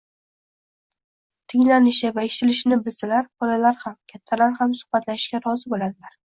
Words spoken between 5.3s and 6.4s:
rozi bo‘ladilar